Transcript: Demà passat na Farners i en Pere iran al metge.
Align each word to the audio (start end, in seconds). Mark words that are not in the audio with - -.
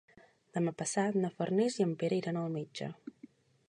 Demà 0.57 0.73
passat 0.79 1.19
na 1.25 1.31
Farners 1.37 1.79
i 1.83 1.87
en 1.89 1.95
Pere 2.03 2.21
iran 2.25 2.41
al 2.45 2.53
metge. 2.61 2.93